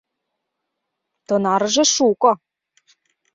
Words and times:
Тынарыже 1.27 1.83
шуко. 1.93 2.31